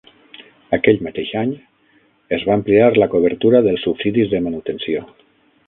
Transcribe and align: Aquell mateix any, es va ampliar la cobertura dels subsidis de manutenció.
Aquell 0.77 1.03
mateix 1.07 1.33
any, 1.41 1.51
es 2.39 2.47
va 2.49 2.55
ampliar 2.61 2.89
la 3.03 3.09
cobertura 3.13 3.63
dels 3.69 3.87
subsidis 3.89 4.33
de 4.35 4.43
manutenció. 4.49 5.07